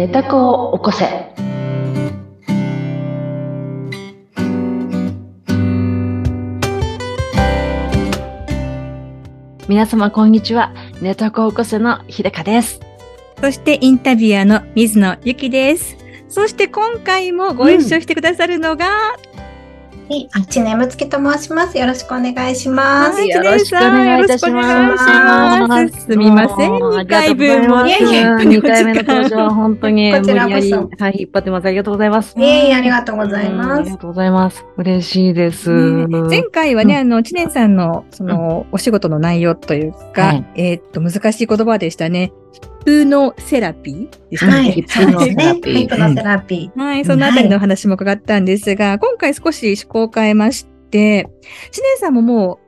[0.00, 1.04] 寝た子を起こせ。
[9.68, 10.72] 皆様こんにちは。
[11.02, 12.80] 寝た子を起こせの秀香です。
[13.42, 15.98] そしてインタビュアーの水野ゆきです。
[16.30, 19.18] そして今回もご一緒してくださるのが、は
[20.10, 21.78] い、あちねむつきと申します。
[21.78, 23.18] よろしくお願いします。
[23.18, 27.86] はいよろしくお願いいたしますよろしくお願いしますすみません、2回分も。
[27.86, 31.66] いやいや2回目の登場、本当にこちらこそはい、引っ張ってます。
[31.66, 32.34] ありがとうございます。
[32.38, 33.82] いえいえ、ありがとうございます。
[33.84, 34.64] りがとうございます。
[34.76, 36.06] 嬉しいです。
[36.06, 42.32] ね前回はね、うんあの、知念さんの、その、お仕事の内容というか、はいえーっと、難しい言葉でしたね。
[42.52, 44.30] ヒプノセラピー？
[44.30, 44.52] でしたね。
[44.52, 45.04] はい、そうですね。
[45.04, 51.28] ヒプノセラピーヒプノセラピはい、そのあたりの話も伺ったんですが、今回少し趣向を変えまして、
[51.70, 52.58] 知念さんももう、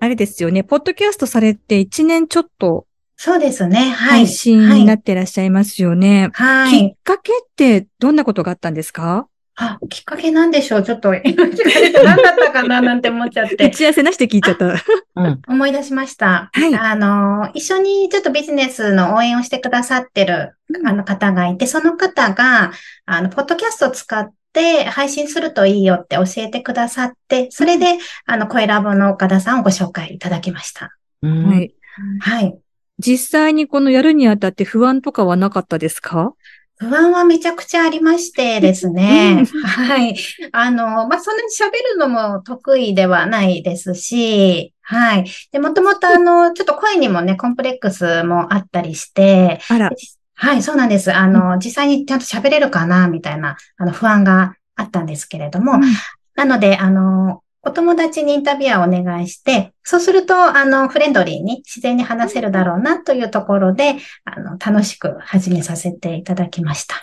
[0.00, 2.92] あれですよね、ポッドキャストされて1年ちょっとー。
[3.24, 3.78] そうですね。
[3.78, 4.26] はい。
[4.26, 5.50] 配信になってらっしゃい。
[5.50, 6.28] ますよね。
[6.34, 6.96] きっはい。
[7.04, 10.82] かけってどんなことがあったんですかあ、きっかけなんでしょう？
[10.82, 13.70] ちょっと、 今聞かれて何だったかななんて思っちゃっ打て。
[13.70, 14.66] ち合わせなしで聞いちゃった。
[15.16, 15.42] うん。
[15.46, 16.50] 思い出しました。
[16.52, 22.72] はいあの、一緒にちょっとビジネスの応援をしてくださってる、あの方がいて、その方が、
[23.04, 30.96] あの、ポッドキャストを使って配信するといいよって教えてくださって、それで、あの、声ラボの岡田さんをご紹介いただきました。
[31.22, 31.74] うんはい。
[32.20, 32.58] はい。
[32.98, 36.34] 実際にこのやるにあたって不安とかはなかったですか？
[36.82, 39.44] 不安はめちゃくちゃありましてですね。
[39.64, 40.16] はい。
[40.50, 45.24] あの、まあ、そんなに喋るのも得意ではないですし、はい。
[45.52, 49.90] で、もともとあの、ちょっと声にもね、コンプレックスもあったりして、あら、
[50.34, 51.12] はい、そうなんです。
[51.14, 55.78] あの、実際にちゃんと喋れるかな、みたいな、あの、不安があったんですけれども、
[56.34, 66.96] なので、あの、お友達にインタビュアーをお願いして、そうすると、あの、フレンドリーに自然に話せるだろうなというところで、あの、楽しく始めさせていただきました。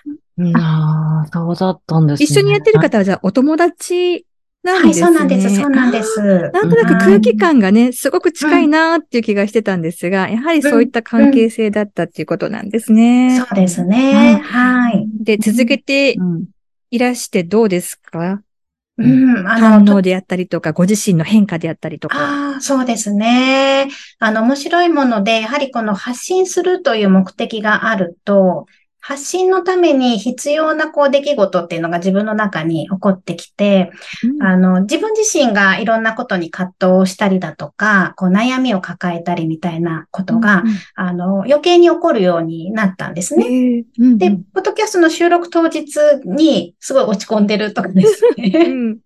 [0.56, 2.26] ああ、そうだったんですね。
[2.26, 4.26] 一緒にやってる方はじゃあお友達
[4.64, 5.06] なんはい、ですね。
[5.06, 5.56] そうなんです。
[5.56, 6.52] そうなんです。
[6.54, 13.40] なんとなく空気感がね、すごく近いなーっていう気がしてたんですが、やはりそういった関係性だったっていうことなんですね。
[13.40, 14.42] そうですね。
[14.44, 15.08] はい。
[15.22, 16.46] で、続けてうん。
[16.92, 18.42] いらしてどうですか？
[19.02, 22.18] うん、あ反の、応であったりとか、ご自身の変化であったりとか。
[22.20, 23.88] ああ、そうですね。
[24.20, 28.66] あの、面白いもので、やはりこの発信するという目的があると、
[29.02, 33.92] 発信のために必要なこう出来事っていうのが自分の中に起こってきて、
[34.24, 34.44] うん。
[34.44, 40.64] あの、自分自身がいろんなことに葛藤をしたりだとか、こう悩みを抱えたりみたいなことが、
[40.96, 43.50] あの、余計に起こるようになったんですね。
[43.50, 45.96] ねうんで、ポッドキャストの収録当日
[46.26, 48.98] にすごい落ち込んでるとかですうね、ん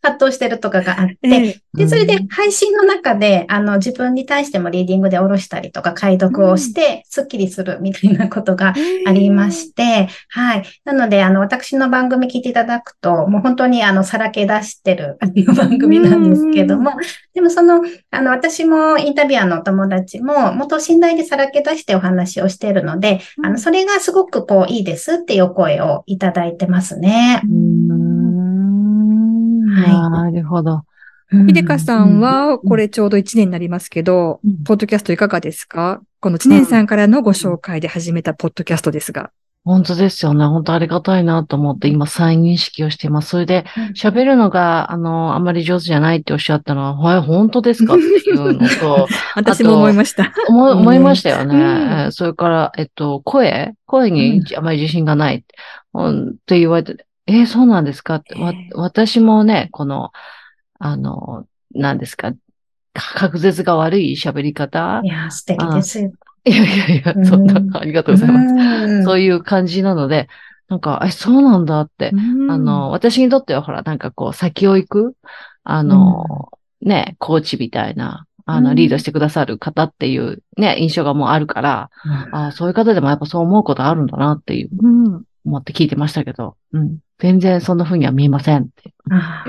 [0.00, 8.74] 葛藤してるとかがあって、ええで、それで配信の中で、あの、自分に対してもリーディングで下ろしたりとか、解読をして、スッキリするみたいなことが
[9.06, 10.64] ありまして、はい。
[10.84, 15.18] なので、あの、私の番組聞いていただくと、もう本当にあの、さらけ出してる
[15.56, 16.92] 番組なんですけども、
[17.34, 17.80] でもその、
[18.10, 27.40] あの、私もインタビュアーのお友達も、もっと信頼でさらけ出してお話をしているので、あの、それがすごくこう、いいですっていうお声をいただいてますね。
[27.44, 28.17] うん。
[29.84, 30.82] はなるほど。
[31.46, 34.64] ひでかさんは、これちょうど1年になりますけど、うん。
[34.64, 36.00] ポッドキャストいかがですか？
[36.20, 39.30] この知念さんからのご紹介で始めたポッドキャストですが。
[39.64, 40.46] 本当ですよね。
[40.46, 43.28] 本当ありがたいなと思って、今再認識をしています。
[43.28, 47.94] それで、喋るのが、あの、あまり上手じゃないっておっしゃったのは、はい、本当ですか？
[47.94, 49.06] っていうのと、
[49.36, 50.32] 私も思いました。
[50.48, 52.08] 思思いましたようね。
[52.12, 53.74] それから、えっと、声？
[53.84, 55.44] 声にあまり自信がない。
[55.92, 56.28] うん。
[56.30, 58.16] って言われて、えーそうなんですか？
[58.16, 58.34] って。
[58.34, 60.10] わええ私もね、この、
[60.78, 62.32] あの、何ですか、
[63.20, 65.00] 滑舌が悪い喋り方？
[65.04, 66.10] いや、素敵ですよ。
[66.44, 67.26] いやいやいやう、ん。
[67.26, 68.54] そんな、ありがとうございます。
[68.54, 69.04] うん。
[69.04, 70.28] そういう感じなので、
[70.68, 72.10] なんか、え、そうなんだって。
[72.12, 72.50] うん。
[72.50, 75.14] あの、私にとってはほら、なんかこう、先を行く、
[75.64, 76.48] あの、
[76.80, 78.76] ね、コーチみたいな、あの、うん。
[78.76, 81.90] リードしてくださる方っていうね、印象がもうあるから、
[82.32, 86.98] あそういう方でもやっぱそう思うことあるんだなっていう、うん思って聞いてましたけど、うん。
[87.18, 88.94] 全然そんな風には見えませんって。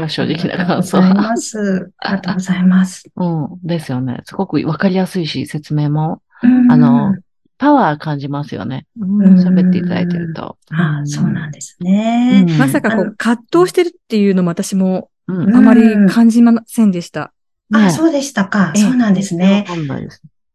[0.07, 1.91] 正直な感想ありがとうございます。
[1.97, 3.11] ありがとうございます。
[3.15, 3.47] うん。
[3.63, 4.21] ですよね。
[4.25, 7.15] すごくわかりやすいし、説明も、うんあの、
[7.57, 8.87] パワー感じますよね。
[8.99, 10.57] うん喋っていただいてると。
[10.71, 12.45] あそうなんですね。
[12.47, 15.55] うんまさかこう、葛藤してるっていうのも私もうん。
[15.55, 17.33] あまり感じませんでした。
[17.71, 18.71] あ、ねそうでしたか。
[18.75, 19.65] ええそうなんですね。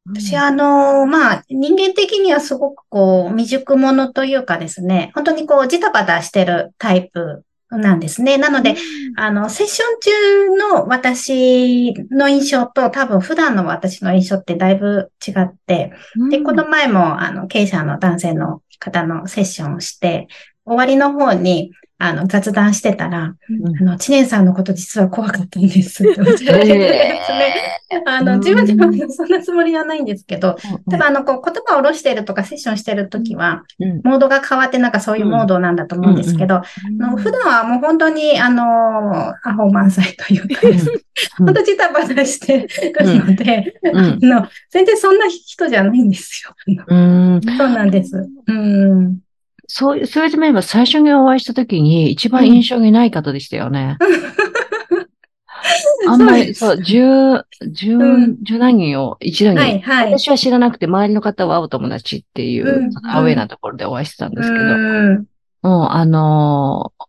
[0.07, 8.37] 私、あの、まあ、人間的にはすごくこう、未熟者というかですね、本当にこう、ジタバタしてるタイプなんですね。
[8.37, 8.77] なので、
[9.17, 15.93] あの、セッション中の私の印象と多分普段の私の印象ってだいぶ違って、
[16.31, 20.29] で、この前も、あの、経営者の男性の方のセッションをして、
[20.67, 21.73] 終わりの方に、
[22.05, 23.77] あの、雑談してたら、うん。
[23.79, 26.07] あの、知念さんのこと実は怖かったんです。
[26.07, 27.55] っておっしゃってたんですね。
[28.07, 30.93] あの、うん自分ではそんなつもりはないんですけど、うん。
[30.93, 34.01] 多分あの、こう、言葉を下ろしてるとかセッションしてるときは、うん。
[34.05, 36.63] モードが変わってなんかそういうモードなんだと思うんですけど、あ
[36.99, 41.47] の普段はもう本当に、あの、アホ満載というか、うん。
[41.47, 42.69] 本当ジタバタしてる
[43.25, 43.97] ので、うん。
[43.97, 46.55] あの、全然そんな人じゃないんですよ。
[46.87, 47.41] うん。
[47.57, 48.29] そうなんです。
[48.47, 49.19] うん。
[49.67, 53.97] そういう、そういう面は最初にお会いしたときに一番印象にない方でしたよね。
[56.07, 57.01] あんまり、そう、十、
[57.71, 58.37] 十、うん。
[58.43, 60.19] 十何人を一度に、はい、はい。
[60.19, 65.27] 私は知らなくて周りの方はお友達っていう、アウェイなところでお会いしてたんですけど、うん。
[65.63, 67.05] もう、あのー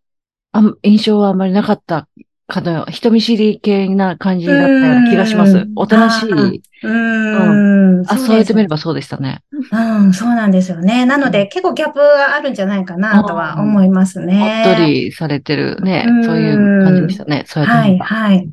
[0.56, 2.08] あん印象はあんまりなかった
[2.48, 5.72] かの、人見知り系な感じだったような気がしますうん。
[5.76, 6.62] おとなしい。
[6.84, 8.04] うん。
[8.08, 8.76] あ、そう言ってみれば。
[8.76, 9.42] ばそうでしたね。
[9.52, 11.06] うん、そうなんですよね。
[11.06, 14.76] なので、結構ギャップがあるんじゃないかなとは思いますおっね。
[14.78, 17.46] とりされてるねうん、そういう感じでしたね。
[17.48, 18.00] そうやってはい。
[18.00, 18.52] はい。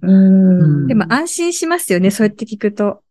[0.89, 3.03] でも安心しますよね、そうやって聞くと。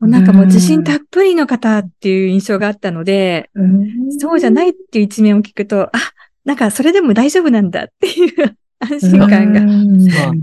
[0.00, 5.90] なんかもう自信たっぷりの方っていう印象があったので、うんそうじゃないっていう一面を聞くと、あ、
[6.44, 9.60] なんかそれでも大丈夫なんだっていう安心感が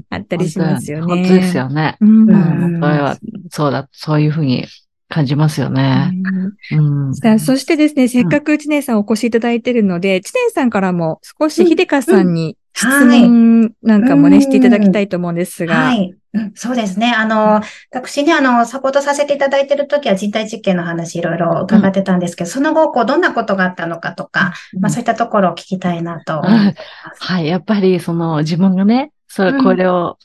[0.10, 1.06] あったりしますよね。
[1.06, 1.98] 本当ですよね。
[2.02, 2.30] うん。
[2.30, 3.18] うれは、
[3.50, 4.66] そうだ、そういうふうに
[5.08, 6.12] 感じますよね。
[6.72, 7.16] うん。
[7.16, 15.76] さあ、そしてですね、せっかく知念さんお越しいただいているので、知念さんからも少し秀香さんに質問なんかもね、はいしていただきたいと思うんですが。
[15.76, 16.14] はい。
[16.36, 17.14] うんそうですね。
[17.14, 17.62] あの、
[17.92, 26.42] 私ね、あの、サポートさせていただいているときは人体実験の話いろいろ伺ってたんですけど、その後、こう、どんなことがあったのかとか、まあそういったところを聞きたいなと。
[26.42, 30.18] はい、やっぱり、その、自分がね、それ、うんこれを、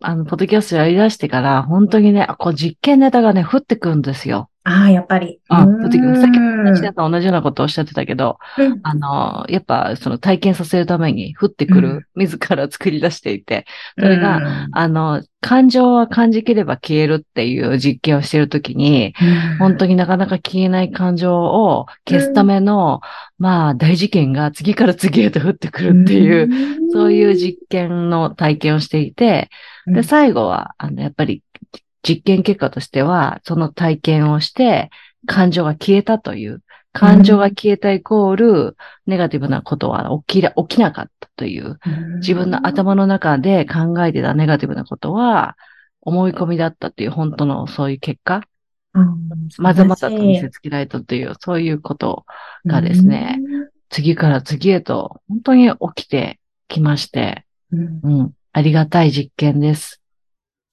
[0.00, 4.50] あの、ポッドキャストやり出してから、本当にね、こう、実験ネタがね、降ってくるんですよ。
[4.68, 5.40] ああ、やっぱり。
[5.48, 5.80] うん。
[5.82, 8.80] さっきうん話だと同じようなことをおっしゃってたけど、うん。
[8.82, 13.64] あの、やっぱ、その体験させるために降ってくる、自ら作り出していて、
[13.96, 19.14] それが、うんあの、感情は感じきれば消えるっていう実験をしているときに、
[19.60, 23.00] 本当になかなか消えない感情を消すための、
[23.38, 26.50] まあ、大事件が次から次へと降ってくるっていう、
[26.92, 29.48] そういう実験の体験をしていて、
[29.86, 31.42] で、最後は、あの、やっぱり、
[32.06, 34.90] 実験結果としては、その体験をして、
[35.26, 36.62] 感情が消えたという、
[36.92, 41.78] 感情が消えたイコール、ネガティブなことは起きら、起きなかったという、
[42.20, 45.56] 自分の頭の中で考えてたネガティブなことは、
[46.00, 48.42] 思い込みだったという、本当のそういう結果、
[49.58, 52.24] まざまざと見せつけられたという、そういうこと
[52.64, 53.40] がですね、
[53.90, 58.00] 次から次へと、本当に起きてきまして、うん。
[58.02, 60.00] うん、ありがたい実験です。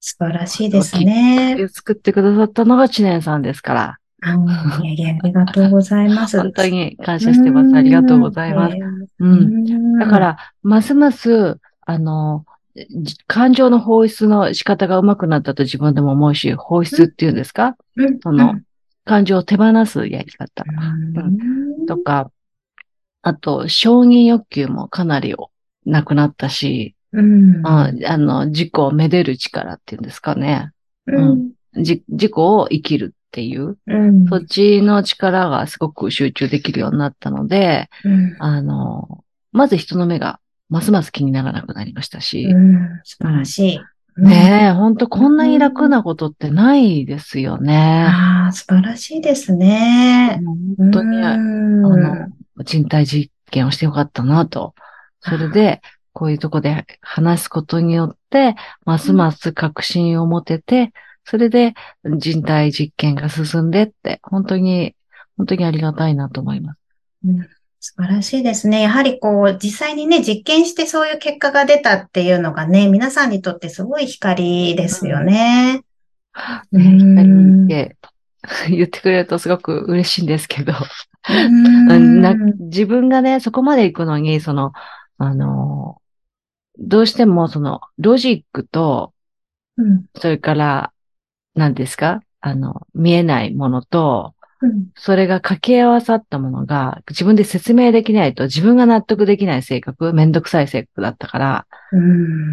[0.00, 1.68] 素晴らしいですね。
[1.68, 6.40] 作ってくださったのが知念さんですから、うんいやいや、ありがとうございます。
[6.40, 7.76] 本当に感謝してます。
[7.76, 8.76] ありがとうございます。
[9.18, 9.98] うん。
[9.98, 17.76] だか、ら、ますます、あの、じ感情の放出の仕方が上手くなったと自分でも思うし、放出っていうんですか？
[17.96, 18.58] うんその、
[19.04, 20.64] 感情を手放すやり方
[21.14, 22.30] うんとか、
[23.20, 25.34] あと、承認欲求もかなり
[25.84, 30.70] なくなったし、うんうんあの、自己をめでる力っていうんですかね。
[31.06, 43.80] うんじ自己を生きるっていう、うんそっちの力がすごく集中できるようになったので、うんあの、まず人の目がますます気にならなくなりましたし、うん素晴らしい。
[44.16, 48.06] ねえ、ほんとこんなに楽なことってないですよね。
[48.08, 50.40] ああ、素晴らしいですね。
[50.78, 52.28] 本当に、あうんの、
[52.64, 54.74] 人体実験をしてよかったなと。
[55.18, 55.82] それで、
[56.14, 58.54] こういうとこで話すことによって、
[58.86, 60.92] ますます確信を持てて、
[61.24, 64.94] それで人体実験が進んでって、本当に、
[65.36, 66.78] 本当にありがたいなと思います。
[67.26, 67.48] うん
[67.86, 68.80] 素晴らしいですね。
[68.80, 75.82] やはりこう、実際にね、実験してそういう結果が出たっていうのがね、皆さんにとってすごい光ですよね。
[76.72, 77.96] ね、うん光って
[78.70, 80.72] 言ってくれるとすごく嬉しいんですけど、
[82.58, 84.72] 自分がね、そこまで行くのに、その、
[85.18, 86.00] あの、
[86.78, 89.12] どうしてもその、ロジックと、
[89.76, 90.04] うん。
[90.16, 90.92] それから、
[91.54, 92.20] 何ですか？
[92.40, 94.88] あの、見えないものと、うん。
[94.96, 102.52] それが掛け合わさったものが、自分で説明できないと自分が納得できない性格、めんどくさい性格だったから、うん。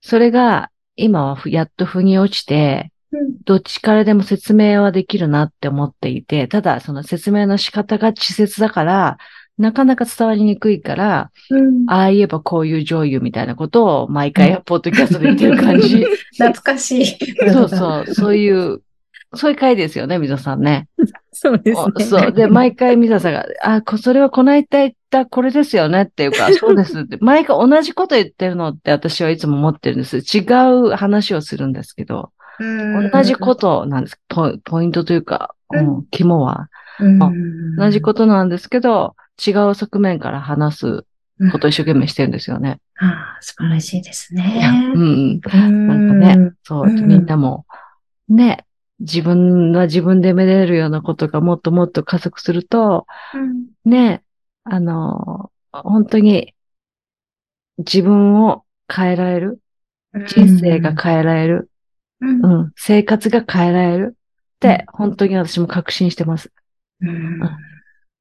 [0.00, 3.42] それが今はふやっと腑に落ちて、うん。
[3.44, 9.18] どっちからでも説明はできるなって思っていて、ただその説明の仕方が稚拙だから、
[9.58, 16.04] なかなか伝わりにくいから、うんああ言えばこういう女優みたいなことを毎回ポッドキャストで言ってる感じ。
[16.38, 17.06] 懐かしい。
[17.52, 18.82] そうそう、そういう、
[19.34, 20.88] そういう回ですよね、みぞさんね。
[21.32, 21.92] そうですね。
[21.96, 22.32] おそう。
[22.32, 27.18] で、毎回みぞさんが、あ、こそれはこの間言ったこれですよねっていうか、 そうですって。
[27.20, 30.18] 毎回同じこと言ってるのって私はいつも思ってるんです。
[30.18, 34.18] 違う話をするんですけど、うん同じことなんです。
[34.28, 37.30] ポポイントというか、うん、肝はうんあ
[37.78, 41.04] 同じことなんですけど、違う側面から話す
[41.52, 42.80] ことを一生懸命してるんですよね。
[42.96, 44.92] ああ素晴らしいですね。
[44.94, 45.40] うん。
[45.44, 45.86] うん。
[45.86, 47.06] なんかね、そう、うん。
[47.06, 47.64] みんなも、
[48.28, 48.66] ね、
[48.98, 53.68] 自分は自分でめれるようなことがもっともっと加速すると、うん。
[53.84, 54.24] ね、
[54.64, 56.54] あの、本当に
[57.78, 59.60] 自分を変えられる、
[60.26, 61.70] 人生が変えられる、
[62.20, 62.44] うん。
[62.44, 66.50] うん、生活が変えられるって、本当に私も確信してます。
[67.00, 67.40] うん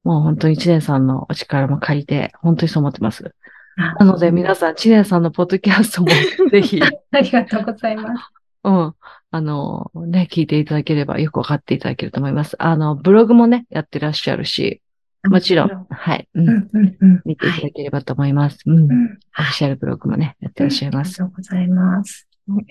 [0.07, 3.35] もう本当に知念さんのお力も借りて、本当にそう思ってます。
[3.75, 6.07] あなので皆さん、知念さんのポッドキャストも
[6.49, 8.31] ぜひ、ありがとうございます。
[8.63, 8.93] うん。
[9.31, 12.55] あの、ね、聞いていただければよくわかっていただけると思います。
[12.57, 14.81] あの、ブログもね、やってらっしゃるし、
[15.25, 17.21] もちろん、はい、う、うんんうんうん。
[17.25, 18.59] 見ていたはいだければと思います。
[18.65, 18.89] うん。
[18.89, 21.21] うんオフィシャルブログもね、やってらっしゃいます。
[21.21, 22.27] ありがとうございます。
[22.47, 22.65] うん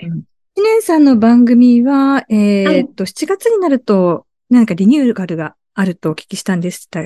[0.58, 7.00] 知念さんの番組は、えーっと、7月になると、何かリニューアルがあるとお聞きしたんですた。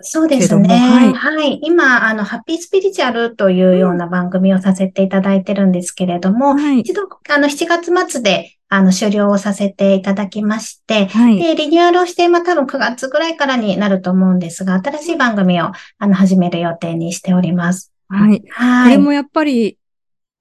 [0.00, 0.68] そうですね。
[0.68, 1.60] はいはい。
[1.62, 6.80] 今、あの、ハッピースピリチュアルというような番組をさせていただいてるんですけれども、はい。
[6.80, 11.38] 一度、あの、7月末で、あの、終了をさせていただきまして、はい。
[11.38, 15.66] で、リニューアルをして、まあ、多分9月ぐらいからになると思うんですが、新しい番組を、
[15.98, 17.92] あの、始める予定にしております。
[18.08, 18.40] はい。
[18.40, 18.90] こはい。
[18.92, 19.78] れもやっぱり、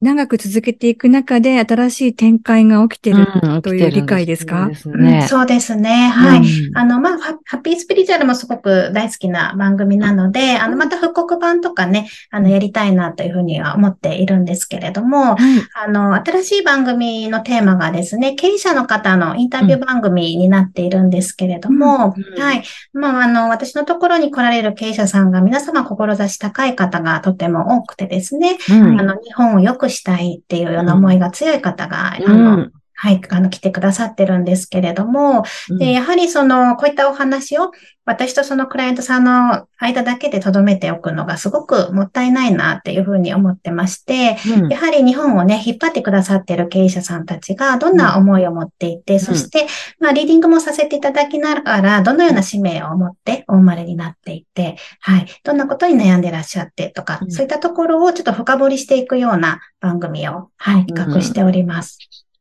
[0.03, 3.27] 長く続けていく中で新しい展開が起きてる。
[3.41, 4.69] うんという理解ですか？
[4.71, 5.27] 起きてるんですね。
[5.29, 6.09] そうですね。
[6.09, 6.39] はい。
[6.39, 6.41] う
[6.71, 15.37] んあの、まあ、ハハッピースピリチュアルもすごく大好きな番組なので、あの、また復刻版とかね、あの、やりたいなというふうには思っているんですけれども、はい。
[15.85, 22.63] あの、新しい番組のテーマがですね、経営者の方のインタビュー番組になっているんですけれども、うんはい。
[22.93, 35.43] まあ、あの、私のところに来られる経営者さんが皆様志高い方がとても多くてですね、うんあの、日本を良くしたいっていうような思いが強い方が、あうの、んはい、あの、来てくださってるんですけれども、
[35.79, 37.71] で、やはりその、こういったお話を、
[38.05, 44.69] 私とそのクライアントさんの間だけで留めておくのがすごくもったいないなっていうふうに思ってまして、うん。
[44.69, 49.67] やはり日本をね、引っ張ってくださっている経営者さんたちがどんな思いを持っていて、そして、
[49.99, 57.31] まあ、リーディングもさせていただきながら、どのような使命を持ってお生まれになっていて、はい、どんなことに悩んでらっしゃってとか、うん。
[57.31, 61.97] そういったところをちょっと深掘りしていくような番組を、はい、企画しております。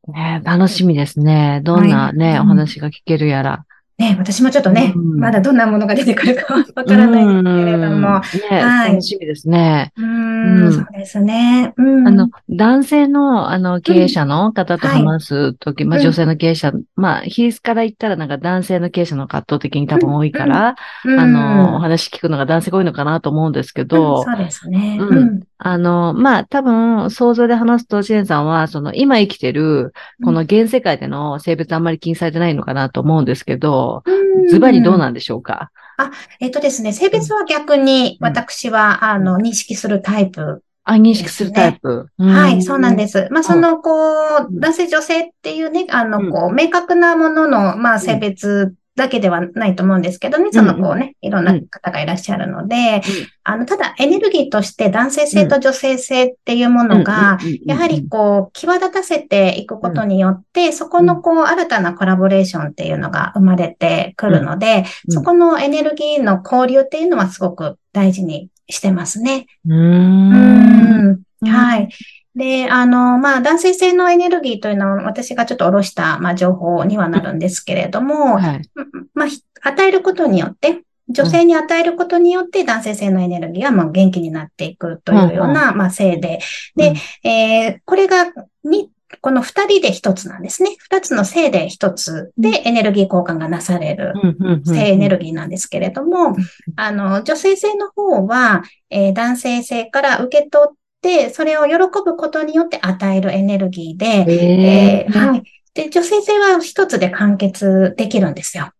[0.07, 1.61] ね楽しみですね。
[1.63, 3.65] どんなね、はいお話が聞けるやら。
[3.99, 9.93] ね、私もちょっとね、うんまだどんなものが出てくるかわからないんですけれども、うんね、はい楽しみですね。
[9.95, 11.73] うーん、うんそうですね。
[11.77, 12.07] うん。
[12.07, 24.97] あの、男性の、あの、経営者の方と話すとき、まあ、うん女性の経営者、まあ、比率から言ったらなんか男性の経営者の方圧倒的に多分多いから、うん、あの、お話聞くのが男性が多いのかなと思うんですけうんど、そうですね。
[24.99, 25.43] うんうん。
[25.65, 29.93] あの、まあ、多分、想像で話すと、ジェンさんは、その、今生きてる、
[30.23, 34.03] この現世界での性別あんまり気にされてないのかなと思うんですけど、
[34.49, 35.71] ズバリどうなんでしょうか？
[36.41, 38.27] えっとですね、性別は逆にうん。
[38.27, 40.63] 私は、あの、認識するタイプ。
[40.83, 42.07] あ、認識するタイプ。
[42.17, 43.11] はい、そうなんです。
[43.11, 43.27] す。
[43.31, 43.91] まあ、その、こ
[44.49, 46.11] うんう、男性女性っていうね、あうん。
[46.11, 53.01] の、こう、明確なものの、まあ、性別だけではないと思うんですけどね、その、こうね、いろんな方がいらっしゃるので、
[53.43, 65.13] あの、ただ、エネルギーとして男性性と女性性っていうものが、やはりこう、際立たせていくことによって、そこのこう、新たなコラボレーションっていうのが生まれてくるので、うん。
[65.13, 69.47] そこのエネルギーの交流っていうのはすごく大事にしてますね。
[69.67, 71.21] うん。
[71.41, 71.89] はい。
[72.35, 78.61] で、あの、まあ、男性性のエネルギーというのは私がちょっと下ろした、まあ、情報にはなるんですけれども、はい。
[79.13, 86.39] まあ、ひ与えることによって、女性に与えることによって男性性のエネルギーはもう元気になっていくというような、まあ、性で。
[86.75, 88.25] で、えーこれが、
[88.63, 88.89] に、
[89.21, 90.71] この二人で一つなんですね。
[90.79, 94.13] 二つの性で一つでエネルギー交換がなされる。
[94.65, 96.35] 性エネルギーなんですけれども、
[96.75, 100.82] あの、女性性の方は、えー男性性から受け取って、
[101.29, 105.43] それを喜ぶことによって与えるエネルギーで、えー、えーはい。
[105.73, 108.71] で、女性性は一つで完結できるんですよ。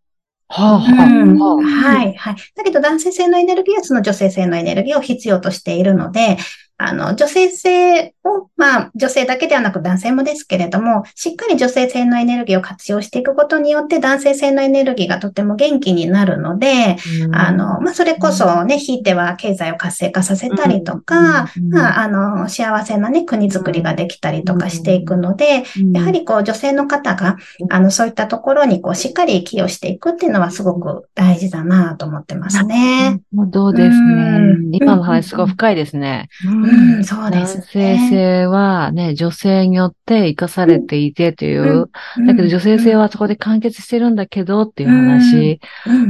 [0.49, 1.63] はあ、はうんあ、はあ。
[1.63, 2.35] はい、はい。
[2.55, 6.37] だけど男性性のエネルギーはその女性性のエネルギーを必要としているので、
[6.77, 16.97] あの、女性性を、まあ、女性だけではなく男性もですけれども、しっかり女性性のエネルギーを活用していくことによって男性性のエネルギーがとても元気になるので、
[17.31, 25.63] あの、まあ、それこそね、ひいては経済を活性化させたりとか、まあ、あの、幸せなね、国づくりができたりとかしていくので、
[25.93, 27.37] やはりこう、女性の方が、
[27.69, 33.21] あの、そういったところにこう、しっかり寄与していくっていうのはすごく大事だなと思ってますね。
[33.33, 34.57] どうですね。
[34.71, 36.29] 今の話すごい深いですね。
[36.63, 37.63] うん、そうですね。
[37.63, 41.89] 男性性はね、女性によって生かされていてという、
[42.25, 45.59] だけど女性性はそこで完結してるんだけどっていう話。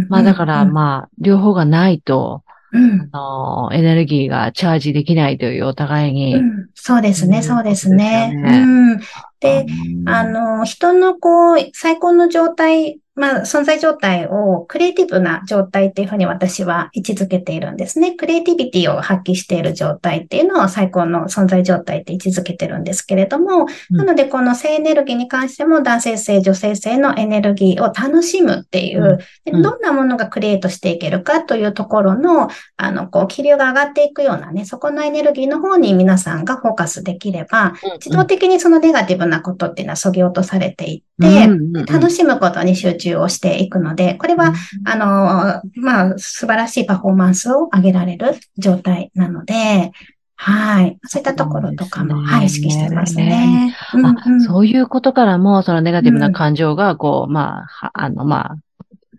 [0.09, 2.43] まあだからまあ、両方がないと、
[2.73, 6.35] うん、あの、エネルギーがチャージできないというお互いに。
[6.35, 8.33] うん、そうですね、そうですね。
[8.35, 8.99] うん、
[9.39, 9.67] で、
[10.05, 18.13] あの、人のこう、最高の状態まあ、存在状態をクリエイティブな状態っていうふうに私は位置づけているんですね。
[18.13, 41.47] クリエイティビティを発揮している状態っていうのを最高の存在状態って位置づけてるんですけれども、うん、なのでこの性エネルギーに関しても男性性、女性性のエネルギーを楽しむっていう、うん、どんなものがクリエイトしていけるかというところの、あの、こう、気流が上がっていくようなね、そこのエネルギーの方に皆さんがフォーカスできれば、自動的にそのネガティブなことっていうのは削ぎ落とされていって、
[41.91, 44.53] 楽しむことに集中をしていくので、これは、
[44.85, 49.91] あの、まあ、素晴らしいパフォーマンスを上げられる状態なので、
[50.35, 50.99] はい。
[51.03, 53.73] そういったところとかも、ね、はい、意識してますね。
[54.45, 58.57] そういうことからも、そのネガティブな感情が、こう、うん、まあ、あの、まあ、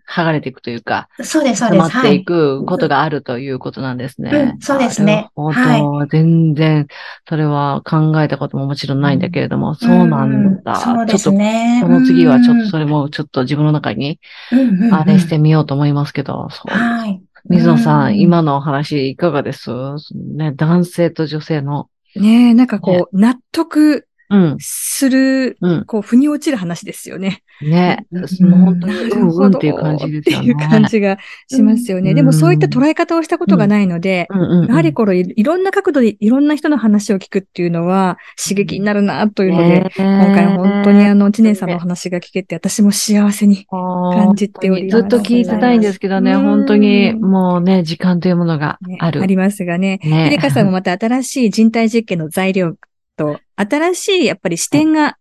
[0.09, 1.89] 剥がれていくというか、そうです、そうです。
[1.89, 4.29] 溜まっていくことがあるということなんですね。
[4.29, 5.29] はいうん、そうですね。
[5.35, 6.09] はい。
[6.09, 6.87] 全然、
[7.27, 10.75] それは考えたことももちろんないんだけれども、うん、そうなんだ。
[10.75, 11.81] そうですね。
[11.83, 14.19] この次はちょっとそれもちょっと自分の中に、
[14.91, 16.71] あれしてみようと思いますけど、そう。
[16.71, 17.21] はい。
[17.47, 19.69] 水野さん、今のお話いかがです？
[20.15, 21.89] ね、男性と女性の。
[22.15, 24.07] ねえ、なんかこう、納得
[24.59, 27.43] する、うん、こう、腑に落ちる話ですよね。
[27.61, 28.05] ね。
[28.11, 30.51] もう本当に、うんうんっていう感じですよね。
[30.53, 32.13] っていう感じがしますよね。
[32.13, 34.27] でもそういった捉え方をしたことがないので、
[34.67, 45.01] やはりこれ、いろんな角度でいろんな人の話を聞くっていうのは刺激になるなというので、今回本当にあの、知念さんのお話が聞けて、私も幸せに感じております。
[45.01, 49.21] ずっと聞いてたいんですけどね、本当にもうね、時間というものがある。
[49.21, 49.99] ありますがね。
[50.03, 50.29] ね。
[50.29, 52.75] でかさんもまた新しい人体実験の材料
[53.15, 55.17] と、新しいやっぱり視点が、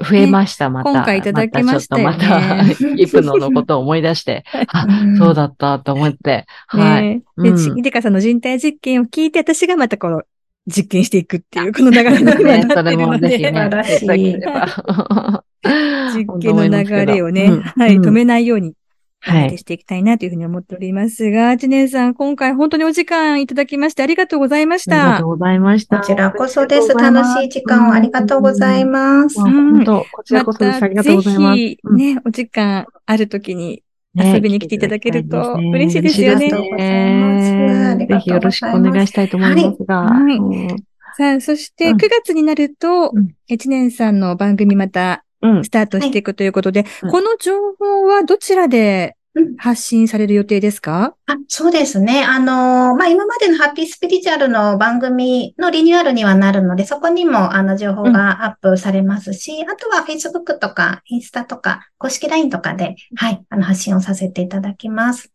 [0.00, 0.90] 増えました、また。
[0.90, 2.16] 今回いただきましたよね。
[2.16, 2.62] また、
[2.96, 4.86] イプノのことを思い出して、 あ、
[5.18, 7.22] そうだったと思って、はい。
[7.36, 10.22] で、ヒデカさんの人体実験を聞いて、私がまたこの、
[10.68, 12.74] 実験していくっていう、この流れになってるので。
[12.74, 13.52] それもぜひね、
[16.14, 18.74] 実験の流れをね、はい、止めないように
[19.20, 19.58] はい。
[19.58, 25.02] していきたいなというふうに思っておりますが、知念さん、今回本当にお時間いただきましてありがとうございました。
[25.02, 25.98] ありがとうございました。
[25.98, 26.94] こちらこそです。
[26.94, 29.40] 楽しい時間をありがとうございます。
[29.40, 30.82] 本当、こちらこそです。
[30.82, 31.56] ありがとうございます。
[31.56, 33.82] ぜひね、お時間あるときに
[34.14, 36.46] 遊びに来ていただけると嬉しいですよね。
[36.46, 38.06] ありがとうございます。
[38.06, 39.96] ぜひよろしくお願いしたいと思いますが。
[39.96, 40.38] はい。
[41.16, 43.12] さあ、そして9月になると、
[43.58, 45.24] 知念さんの番組また
[45.62, 49.16] スタートしていくということで、この情報はどちらで
[49.56, 52.24] 発信される予定ですか、あそうですね。
[52.24, 65.30] あの、まあ、今までのハッピースピリチュアルの番組のリニューアルにはなるので、そこにも、あの、情報がアップされますし、うん、あとは Facebook とか、インスタとか、公式 LINE とかで、はい、あの、発信をさせていただきます。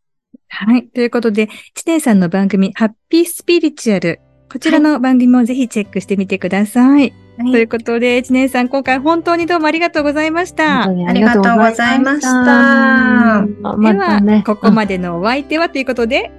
[0.49, 0.87] はい。
[0.87, 4.19] ということで、知念さんの番組、ハッピースピリチュアル、
[4.51, 7.01] こちらの番組もぜひチェックしてみてください。
[7.01, 10.83] はい、ということで、知念さん、今回本当にどうもありがとうございました。
[10.83, 13.45] ありがとうございました。
[13.79, 16.31] では、ね、ここまでのお相手はということで、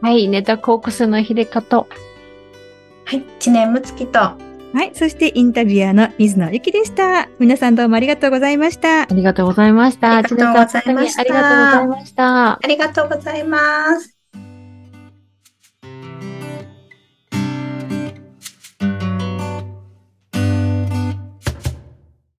[0.00, 1.86] はい、ネタコークスの秀香と、
[3.04, 4.90] はい、知念むつきと、はい。
[4.94, 7.28] そしてインタビュアーの水野ゆきでした。
[7.38, 9.02] 皆さんどうもありがとうございました。
[9.02, 10.16] ありがとうございました。
[10.16, 11.20] ありがとうございました。
[11.20, 12.52] ありがとうございました。
[12.52, 14.21] ありがとうございます。